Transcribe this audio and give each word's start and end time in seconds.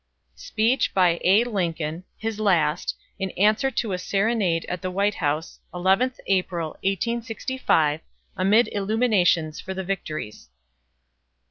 (Speech 0.33 0.95
by 0.95 1.19
A. 1.23 1.43
Lincoln, 1.43 2.03
his 2.17 2.39
last! 2.39 2.95
in 3.19 3.29
answer 3.37 3.69
to 3.69 3.91
a 3.91 3.99
serenade 3.99 4.65
at 4.65 4.81
the 4.81 4.89
White 4.89 5.13
House, 5.13 5.59
11th 5.75 6.17
April, 6.25 6.69
1865, 6.83 8.01
amid 8.35 8.67
illuminations 8.71 9.59
for 9.59 9.75
the 9.75 9.83
victories.) 9.83 10.49